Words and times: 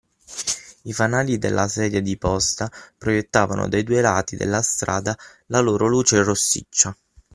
I 0.85 0.93
fanali 0.93 1.37
della 1.37 1.67
sedia 1.67 2.01
di 2.01 2.17
posta 2.17 2.71
proiettavano 2.97 3.67
dai 3.69 3.83
due 3.83 4.01
lati 4.01 4.35
della 4.35 4.63
strada 4.63 5.15
la 5.49 5.59
loro 5.59 5.85
luce 5.85 6.23
rossiccia. 6.23 6.97